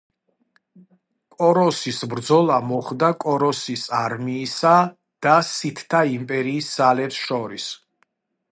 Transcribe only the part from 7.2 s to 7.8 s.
შორის.